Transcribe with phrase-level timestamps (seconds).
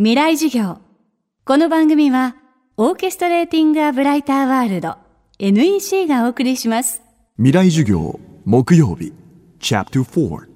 [0.00, 0.78] 未来授業。
[1.44, 2.36] この番組は、
[2.76, 4.94] オーケストレーティング・ア・ブライター・ワールド
[5.40, 7.02] NEC がお送りします。
[7.36, 9.12] 未来授業木曜日
[9.58, 10.46] Chapter 4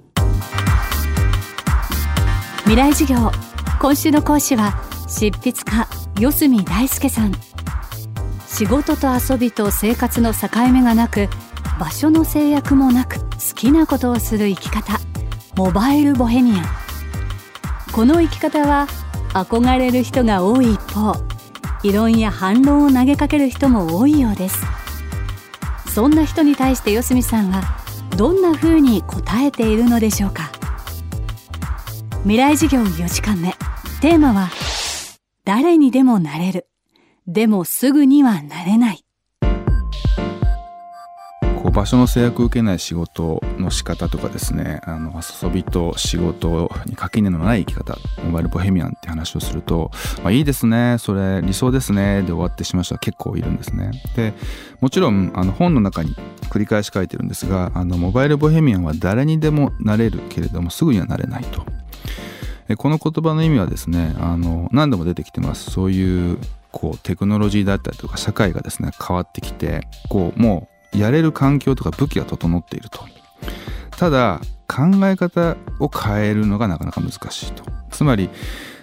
[2.58, 3.32] 未来授業。
[3.80, 5.88] 今週の講師は、執筆家、
[6.20, 7.32] 四隅大輔さん。
[8.46, 11.26] 仕事と遊びと生活の境目がなく、
[11.80, 15.00] 場所の制約もなく、好きなことをする生き方。
[15.56, 16.64] モバイル・ボヘミアン。
[17.90, 18.86] この生き方は、
[19.34, 21.14] 憧れる人が多い一方
[21.82, 24.64] 異論や反論を投げかける人も多いようです。
[25.92, 27.62] そんな人に対して四隅さんは
[28.16, 30.50] どんな風に答えているのでしょうか。
[32.22, 33.54] 未来事業4時間目。
[34.00, 34.48] テーマは
[35.44, 36.68] 誰にでもなれる。
[37.26, 39.04] でもすぐにはなれない。
[41.72, 49.90] 場所の制約を受けない仕事の仕方とかですねあの遊びと仕事に垣根のない生き方モバイルボヘミアンって話をすると、
[50.22, 53.90] まあ、いいですねそれ理想ですねで終わってしまう人は結構いるんですね。
[54.14, 54.34] で
[54.80, 56.14] もちろんあの本の中に
[56.50, 61.64] 繰り返し書いてるんですがあのモバイルボヘミアンは誰にでもなれるけれどもすぐにはなれないと。
[62.76, 65.70] この言葉の意味はですねあの何度も出てきてます。
[65.70, 66.38] そういう
[66.70, 73.00] こうテクノロジーだったりとか社会がですね変わってきてこうもうやれる環境とか武器が整っていると。
[73.96, 77.64] ただ考え方を変えるのがなかなか難しいと。
[77.90, 78.30] つまり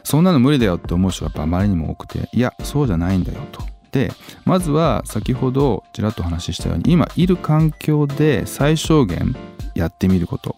[0.03, 3.63] そんなの無理だよって思う人がやっぱあまりにも多くていやそうじゃないんだよと。
[3.91, 4.11] で
[4.45, 9.35] まずは先ほどちらっとお話ししたように今いる環境で最小限
[9.73, 10.55] やってみること。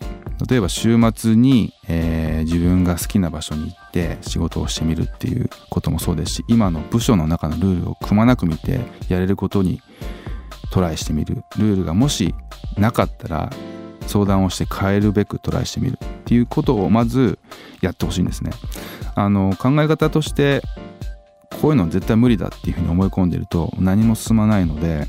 [0.49, 9.81] 例えば週末に、えー、自分が好きな場所に行って仕事をしてみるっていうこともそうですし今の部署の中のルールをくまなく見てやれることに
[10.71, 12.33] トライしてみるルールがもし
[12.77, 13.51] なかったら
[14.07, 17.37] 相談をして変えるべくトライしてみるっていうことをまず
[17.81, 18.51] やってほしいんですね。
[19.13, 20.61] あの考え方として
[21.61, 25.07] こういうの絶対無理だっていうふうに思い込んでると何も進まないので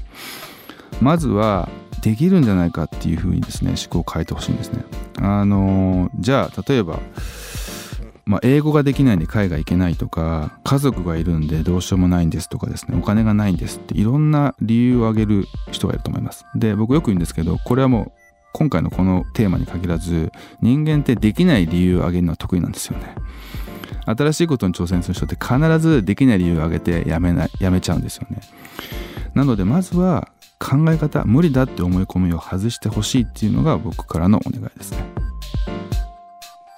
[1.01, 1.69] まずは
[2.03, 4.85] できるんじゃないかっていうふうにですね思考を変えてほしいんですね。
[5.19, 6.99] あのじゃあ例えば
[8.25, 16.47] まあ、英語ができないんで海外行けないとか家族がいるんでどうしようもないんですとかですねお金がないんですっていろんな理由を挙げる人がいると思います。
[16.55, 18.13] で僕よく言うんですけどこれはもう
[18.53, 20.31] 今回のこのテーマに限らず
[20.61, 23.15] 人間ってできない理由を挙げるのは得意なんですよね。
[24.05, 28.41] 新しいことに挑戦する人って必ずできない理由を挙げてやめなやめちゃうんですよね。
[29.35, 30.29] なのでまずは
[30.59, 35.05] 考え方無理だって思い込みを外してほしいっていうのが僕からのお願いですね。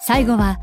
[0.01, 0.59] 最後は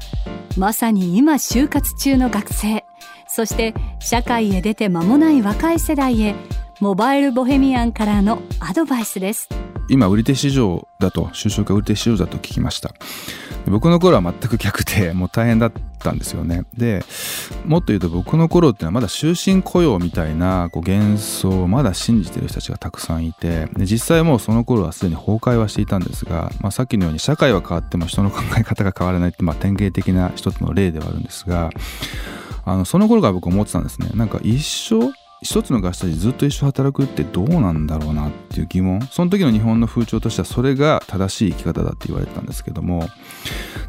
[0.57, 2.85] まさに今就活中の学生。
[3.27, 6.35] そして社会へ出て間もない若い世代へ
[6.81, 9.47] モバイルボヘミアンからのアドバイスです。
[9.89, 12.93] 今売り手市場だと就職が売り手市場だと聞きました。
[13.67, 16.63] 僕の頃は全く逆で もう大変だったんですよね。
[16.75, 17.03] で
[17.65, 31.69] もっと言うと僕の頃っていうのはまだ終身雇用みたいなこう幻想をまだ信じてる人たちがたくさんいてで実際もうその頃はすでに崩壊はしていたんですが、まあ、さっきのように社会は変わっても人の考え方が変わらないって、まあ、典型的な一つの例ではあるんですが
[32.65, 34.09] あのその頃から僕思ってたんですね。
[34.13, 35.11] なんか一生
[35.43, 43.07] 一つの会社でずっと一緒働くってどうなんだろうなっていう疑問その時の日本の風潮としてはそれが正しい生き方だって言われてたんですけども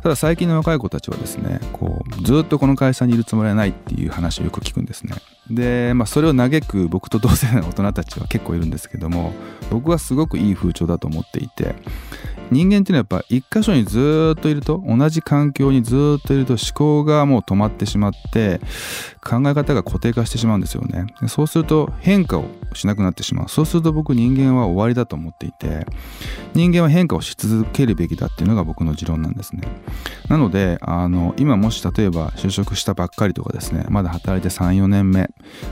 [0.02, 5.14] ただ最近の若い子たちはですねこうずっとこの会社にいるつもりはないっていう話をよく聞くんですね。
[5.50, 9.34] で、まあ、それを嘆く僕と同世代の大人たちは結構いるんですけども
[9.70, 11.74] 僕はすごくいい風潮だと思っていて
[12.50, 18.60] 人間っていうのはやっぱ一箇所にずっといると同じ環境にずっといると思考がもう止まってしまって
[19.22, 21.06] 考え方が固定化してしまうんですよね。
[21.28, 23.48] そうすると変化をしなくなってしまう。
[23.48, 25.86] そうすると僕人間は終わりだと思っていて
[26.54, 29.62] 人間は変化をし続けるべきだっていうのが僕の持論なんですね。
[30.28, 35.28] なのであの今もし例えば就職したばっかりとかですねまだ働いて34年目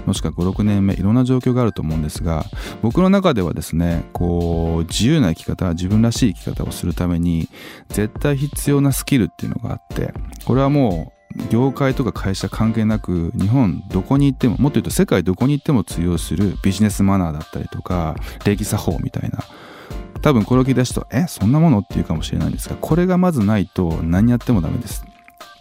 [0.06, 2.44] もしくは56年目いろんな状況があると思うんですが
[2.82, 7.48] 僕の中ではですねこう自由な生き方自分らしい生き方をするために
[7.88, 10.12] 絶対必要なスキルっていうのがあって
[10.44, 11.19] これはもう
[11.50, 19.38] 業界とか会社関係なく日本どこに行ってももっと言うと世界どこに行っても通用するビジネスマナーだったりとか礼儀作法みたいな。
[20.22, 25.04] 多分これを聞き出すとえそんなものっていうかもしれないんですがこれがまずないと何やってもダメです。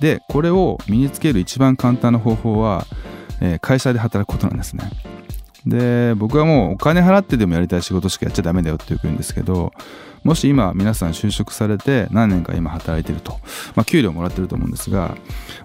[0.01, 2.85] でこれを身につける一番簡単な方法は、
[3.41, 4.91] えー、会社で働くことなんですね。
[5.65, 9.71] で僕はもうお金払ってでもやりたい仕事しかやっちゃダメだよって言うんですけど
[10.23, 13.39] もし今皆さん就職されて何年か今働いてると、
[13.75, 15.15] まあ、給料もらってると思うんですが、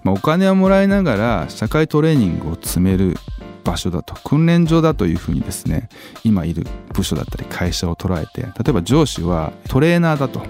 [0.03, 3.15] まあ、お金をもらいながら社会トレーニングを積める
[3.63, 5.89] 場所だと訓練場だというふうにですね
[6.23, 10.41] 今いる部署だったり会社を捉えて例えば上司はトレーナーだと。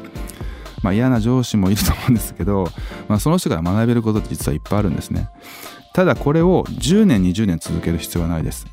[0.83, 2.67] まあ、嫌な上司もいると思うんですけど、
[3.07, 5.29] まあ、その人から学べることって実はいっぱいあるんですね。
[5.95, 8.67] ただこれを10年20年続ける必要はないです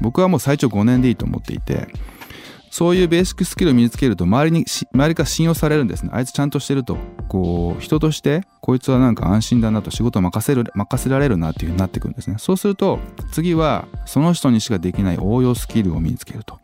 [0.00, 1.86] 僕はもう最長5年でいいと思っていて
[2.74, 6.10] そういうベーシックスキルを身につけると周りに周りから信用されるんですね。
[6.12, 6.96] あいつちゃんとしてると
[7.28, 12.34] こう人としてこいつはなんか安心だなと仕事を任せる任せられるなっていう風になってくるんですね。
[12.40, 12.98] そうすると
[13.30, 16.58] 次はその人にしかできない応用スキルを身につけると。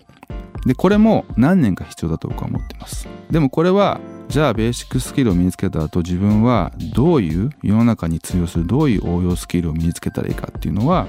[0.66, 3.06] でこれも何年か必要だと僕は思ってます。
[3.30, 11.06] でもこれはじゃあベーシックスキルを身につけた後自分はどういう世の中に通用するどういう応用スキルを身につけたらいいかっていうのは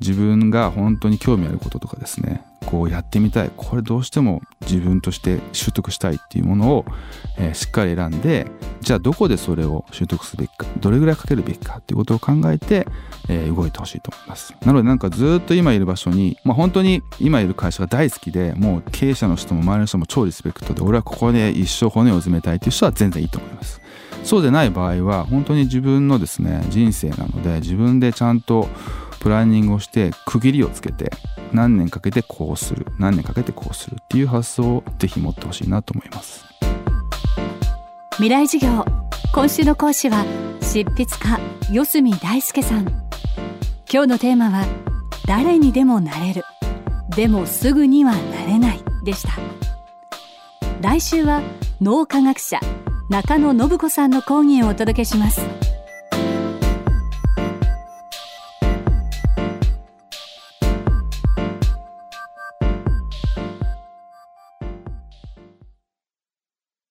[0.00, 2.42] 自分が本当に興味あることとかですね。
[2.66, 3.50] こうやってみたい。
[3.56, 6.84] これどうしても自分として習得したいっていうものを、
[7.38, 8.46] えー、しっかり選んで
[8.80, 12.86] じゃあどこでそれを習得すべきかどれぐらいかけるべきかっていうことを考えて、
[13.28, 14.54] えー、動いてほしいと思います。
[14.64, 23.80] なのでなんかずっと今いる場所に、まあ、本当に今いる会社が大好きでもう経営者の人も周りの人も超リスペクトで俺はここで一生骨を埋めたいっていう人は全然いいと思います。
[24.24, 28.68] そうでない場合は本当に自分のですね人生なので自分でちゃんと
[29.22, 31.12] プランニングをして区切りをつけて
[31.52, 36.44] 何年かけてこうする何年かけてこうするっていう発想をぜひ持ってほしいなと思います。
[38.14, 38.84] 未来授業。
[39.32, 40.24] 今週の講師は
[40.60, 41.38] 執筆家
[41.72, 42.82] 四隅大輔さん。
[43.90, 44.66] 今日のテーマは
[45.28, 46.42] 誰にでもなれる。
[47.14, 48.82] でもすぐにはなれない。
[49.04, 49.34] でした。
[50.80, 51.42] 来週は
[51.80, 52.58] 脳科学者
[53.08, 55.71] 中野信子さんの講義をお届けします。